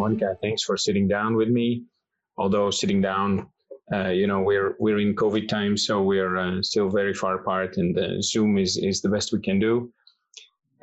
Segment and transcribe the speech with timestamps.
[0.00, 1.84] Monica, thanks for sitting down with me.
[2.42, 3.30] Although sitting down,
[3.94, 7.72] uh, you know, we're we're in COVID time, so we're uh, still very far apart,
[7.80, 9.74] and uh, Zoom is is the best we can do.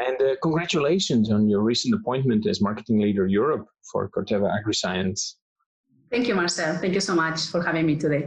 [0.07, 5.19] And uh, congratulations on your recent appointment as marketing leader Europe for Corteva AgriScience.
[6.11, 6.71] Thank you, Marcel.
[6.83, 8.23] Thank you so much for having me today.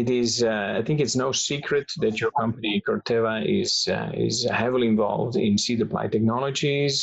[0.00, 4.36] It is, uh, I think, it's no secret that your company Corteva is uh, is
[4.62, 6.94] heavily involved in seed applied technologies,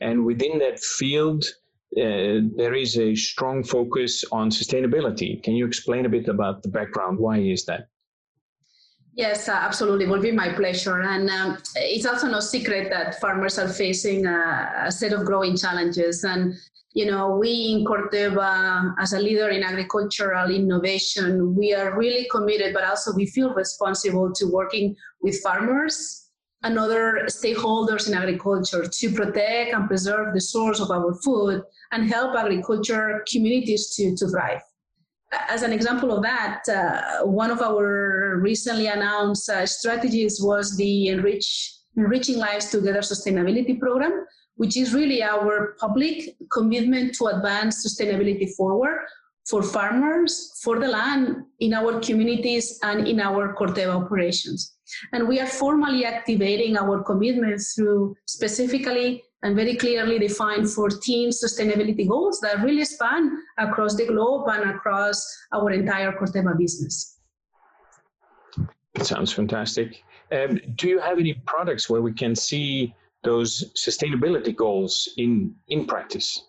[0.00, 1.42] and within that field,
[1.96, 5.42] uh, there is a strong focus on sustainability.
[5.42, 7.18] Can you explain a bit about the background?
[7.18, 7.88] Why is that?
[9.14, 10.04] Yes, uh, absolutely.
[10.04, 11.02] It will be my pleasure.
[11.02, 15.56] And um, it's also no secret that farmers are facing a, a, set of growing
[15.56, 16.22] challenges.
[16.22, 16.54] And,
[16.94, 22.72] you know, we in Corteva, as a leader in agricultural innovation, we are really committed,
[22.72, 26.19] but also we feel responsible to working with farmers
[26.62, 32.08] and other stakeholders in agriculture to protect and preserve the source of our food and
[32.08, 34.60] help agriculture communities to, to thrive.
[35.48, 41.08] As an example of that, uh, one of our recently announced uh, strategies was the
[41.08, 48.52] Enrich, Enriching Lives Together Sustainability Program, which is really our public commitment to advance sustainability
[48.56, 49.06] forward
[49.48, 54.76] for farmers, for the land, in our communities, and in our Corteva operations.
[55.12, 62.06] And we are formally activating our commitment through specifically and very clearly defined 14 sustainability
[62.06, 67.18] goals that really span across the globe and across our entire Corteva business.
[69.02, 70.02] sounds fantastic.
[70.32, 75.86] Um, do you have any products where we can see those sustainability goals in, in
[75.86, 76.44] practice?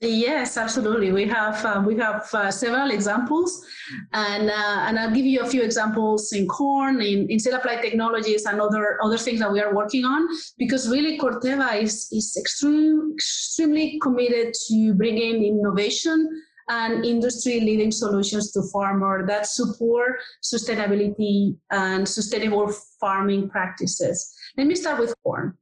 [0.00, 1.10] Yes, absolutely.
[1.10, 3.64] We have uh, we have uh, several examples,
[4.12, 7.80] and uh, and I'll give you a few examples in corn, in, in seed applied
[7.80, 10.28] technologies, and other other things that we are working on.
[10.58, 18.52] Because really, Corteva is is extreme, extremely committed to bringing innovation and industry leading solutions
[18.52, 24.34] to farmer that support sustainability and sustainable farming practices.
[24.58, 25.56] Let me start with corn.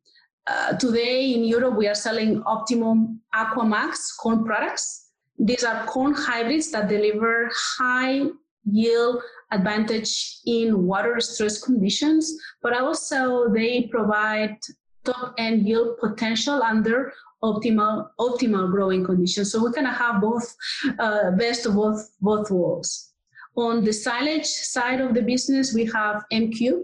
[0.46, 5.10] Uh, today in Europe, we are selling Optimum Aquamax corn products.
[5.38, 8.24] These are corn hybrids that deliver high
[8.70, 14.56] yield advantage in water stress conditions, but also they provide
[15.04, 17.12] top end yield potential under
[17.42, 19.50] optimal optimal growing conditions.
[19.50, 20.54] So we of have both
[20.98, 23.12] uh, best of both both worlds.
[23.56, 26.82] On the silage side of the business, we have MQ,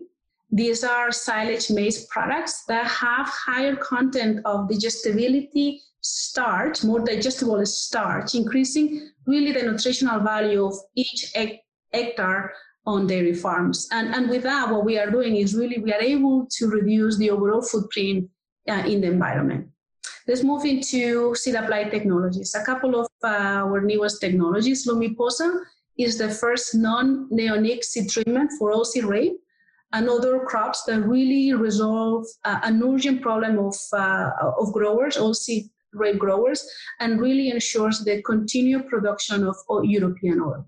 [0.50, 8.34] these are silage maize products that have higher content of digestibility starch, more digestible starch,
[8.34, 11.32] increasing really the nutritional value of each
[11.92, 12.52] hectare
[12.86, 13.88] on dairy farms.
[13.92, 17.16] And, and with that, what we are doing is really we are able to reduce
[17.18, 18.28] the overall footprint
[18.68, 19.68] uh, in the environment.
[20.26, 22.54] Let's move into seed applied technologies.
[22.54, 24.86] A couple of uh, our newest technologies.
[24.86, 25.60] Lumiposa
[25.98, 29.38] is the first non-neonic seed treatment for oilseed rape
[29.92, 35.68] and other crops that really resolve uh, an urgent problem of, uh, of growers, oilseed
[35.92, 36.68] rape growers,
[37.00, 40.64] and really ensures the continued production of European oil.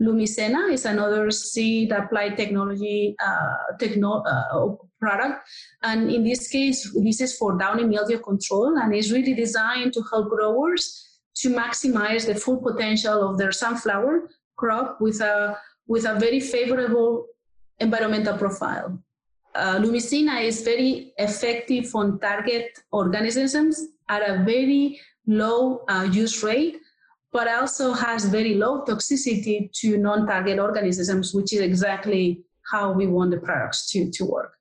[0.00, 5.48] Lumisena is another seed applied technology uh, techno, uh, product,
[5.82, 10.02] and in this case, this is for downy mildew control, and is really designed to
[10.10, 16.18] help growers to maximize the full potential of their sunflower crop with a with a
[16.18, 17.26] very favorable
[17.82, 18.98] environmental profile.
[19.54, 26.76] Uh, Lumisena is very effective on target organisms at a very low uh, use rate,
[27.32, 33.30] but also has very low toxicity to non-target organisms, which is exactly how we want
[33.30, 34.52] the products to, to work.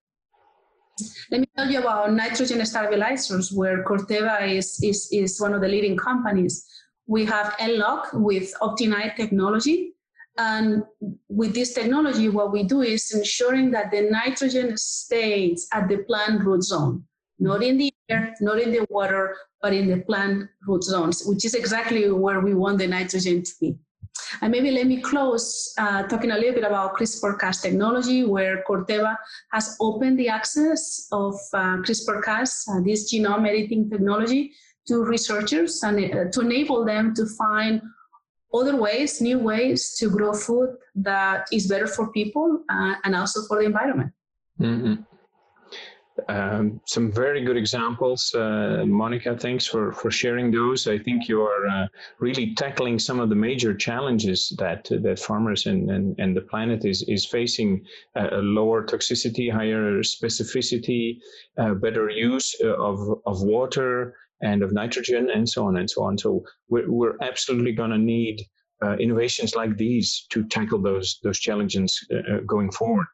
[1.31, 5.67] Let me tell you about nitrogen stabilizers, where Corteva is, is, is one of the
[5.67, 6.67] leading companies.
[7.07, 9.93] We have N-Lock with Optinyte technology,
[10.37, 10.83] and
[11.29, 16.43] with this technology, what we do is ensuring that the nitrogen stays at the plant
[16.43, 17.03] root zone,
[17.39, 21.45] not in the air, not in the water, but in the plant root zones, which
[21.45, 23.75] is exactly where we want the nitrogen to be.
[24.41, 29.17] And maybe let me close uh, talking a little bit about CRISPR-Cas technology, where Corteva
[29.51, 34.53] has opened the access of uh, CRISPR-Cas, uh, this genome editing technology,
[34.87, 37.81] to researchers and uh, to enable them to find
[38.53, 43.41] other ways, new ways to grow food that is better for people uh, and also
[43.47, 44.11] for the environment.
[44.59, 44.95] Mm-hmm.
[46.27, 48.33] Um, some very good examples.
[48.35, 50.87] Uh, Monica, thanks for, for sharing those.
[50.87, 51.87] I think you are uh,
[52.19, 56.85] really tackling some of the major challenges that that farmers and, and, and the planet
[56.85, 57.83] is, is facing
[58.15, 61.17] uh, lower toxicity, higher specificity,
[61.57, 66.03] uh, better use uh, of, of water, and of nitrogen and so on and so
[66.03, 66.17] on.
[66.17, 68.41] So we're, we're absolutely going to need
[68.83, 73.05] uh, innovations like these to tackle those those challenges uh, uh, going forward.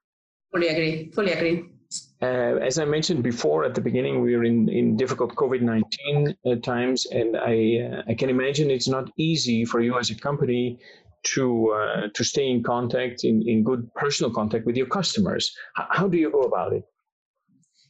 [0.54, 1.12] Fully agree.
[1.12, 1.66] Fully agree.
[2.22, 6.36] Uh, as I mentioned before at the beginning, we are in, in difficult COVID 19
[6.46, 10.16] uh, times, and I, uh, I can imagine it's not easy for you as a
[10.16, 10.80] company
[11.28, 15.56] to, uh, to stay in contact, in, in good personal contact with your customers.
[15.76, 16.84] How do you go about it?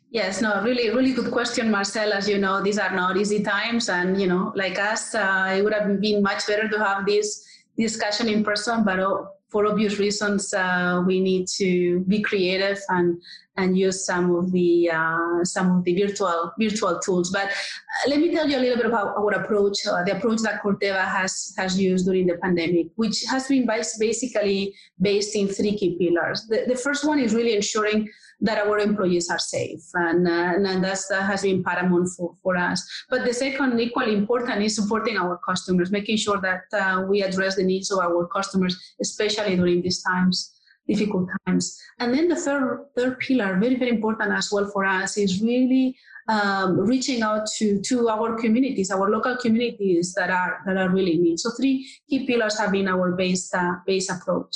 [0.10, 2.14] Yes, no, really, really good question, Marcel.
[2.14, 5.64] As you know, these are not easy times, and you know, like us, uh, it
[5.64, 7.46] would have been much better to have this
[7.78, 13.22] discussion in person, but oh, for obvious reasons, uh, we need to be creative and
[13.58, 17.30] and use some of the uh, some of the virtual virtual tools.
[17.32, 17.52] But
[18.08, 21.04] let me tell you a little bit about our approach, uh, the approach that Corteva
[21.06, 26.46] has has used during the pandemic, which has been basically based in three key pillars.
[26.48, 28.10] The, the first one is really ensuring
[28.42, 32.56] that our employees are safe, and, uh, and that's, that has been paramount for, for
[32.56, 32.88] us.
[33.10, 37.56] But the second, equally important, is supporting our customers, making sure that uh, we address
[37.56, 40.54] the needs of our customers, especially during these times
[40.88, 41.78] difficult times.
[42.00, 45.98] And then the third third pillar, very very important as well for us, is really
[46.28, 51.18] um, reaching out to to our communities, our local communities that are that are really
[51.18, 51.40] need.
[51.40, 54.56] So three key pillars have been our base uh, base approach.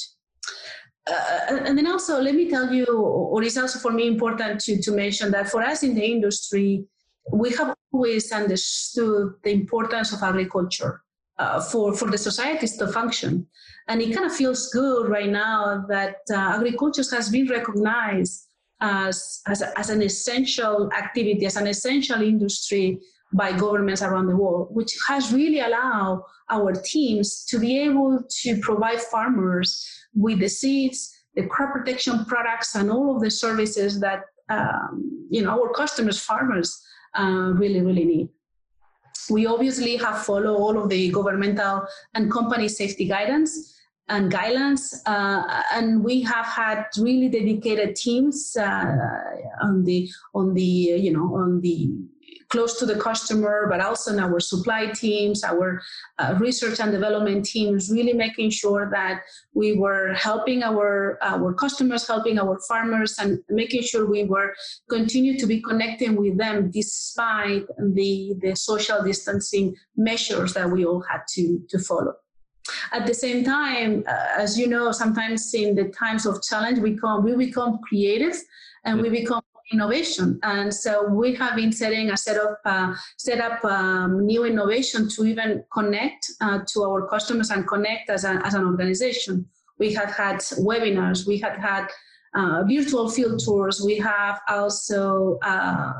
[1.09, 4.79] Uh, and then also, let me tell you, or it's also for me important to,
[4.79, 6.85] to mention that for us in the industry,
[7.33, 11.01] we have always understood the importance of agriculture
[11.39, 13.47] uh, for, for the societies to function.
[13.87, 18.47] And it kind of feels good right now that uh, agriculture has been recognized
[18.81, 22.99] as, as, as an essential activity, as an essential industry
[23.33, 28.59] by governments around the world, which has really allowed our teams to be able to
[28.59, 34.23] provide farmers with the seeds, the crop protection products, and all of the services that
[34.49, 36.83] um, you know our customers, farmers,
[37.17, 38.29] uh, really, really need.
[39.29, 41.85] We obviously have followed all of the governmental
[42.15, 43.70] and company safety guidance
[44.11, 48.85] and guidelines, uh, and we have had really dedicated teams uh,
[49.63, 50.71] on the on the
[51.05, 51.89] you know on the
[52.49, 55.81] close to the customer, but also in our supply teams, our
[56.19, 59.21] uh, research and development teams, really making sure that
[59.53, 64.53] we were helping our our customers, helping our farmers, and making sure we were
[64.89, 71.01] continue to be connecting with them despite the the social distancing measures that we all
[71.09, 72.13] had to to follow.
[72.91, 76.97] At the same time, uh, as you know, sometimes in the times of challenge, we
[76.97, 78.35] come we become creative
[78.85, 79.41] and we become
[79.71, 80.39] innovation.
[80.43, 85.09] And so we have been setting a set of uh, set up um, new innovation
[85.09, 89.45] to even connect uh, to our customers and connect as, a, as an organization.
[89.79, 90.37] We have had
[90.69, 91.87] webinars, we have had
[92.33, 93.81] uh, virtual field tours.
[93.85, 95.93] We have also uh,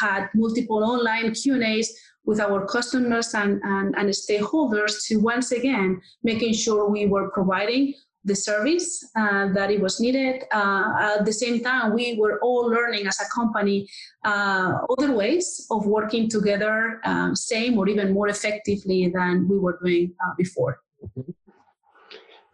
[0.00, 1.92] had multiple online Q and A's
[2.24, 7.94] with our customers and, and, and stakeholders to once again making sure we were providing
[8.24, 10.44] the service uh, that it was needed.
[10.52, 13.88] Uh, at the same time, we were all learning as a company
[14.24, 19.78] uh, other ways of working together, um, same or even more effectively than we were
[19.82, 20.80] doing before.
[21.02, 21.30] Mm-hmm.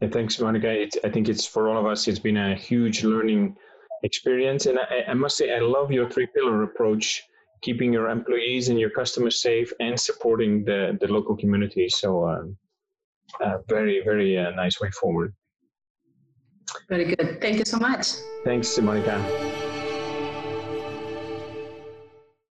[0.08, 0.70] Thanks, Monica.
[0.70, 2.08] It, I think it's for all of us.
[2.08, 3.56] It's been a huge learning
[4.02, 7.22] experience, and I, I must say, I love your three-pillar approach
[7.62, 11.88] keeping your employees and your customers safe and supporting the, the local community.
[11.88, 12.56] So, um,
[13.40, 15.34] uh, very, very uh, nice way forward.
[16.88, 17.40] Very good.
[17.40, 18.06] Thank you so much.
[18.44, 19.63] Thanks, Monica.